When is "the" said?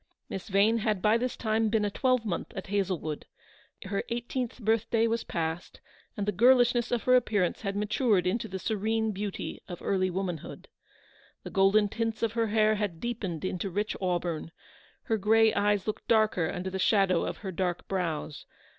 6.25-6.31, 8.47-8.57, 11.43-11.51, 16.71-16.79